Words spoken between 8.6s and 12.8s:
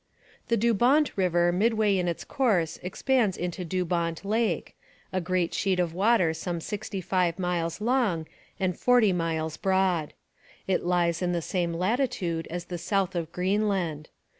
forty miles broad. It lies in the same latitude as the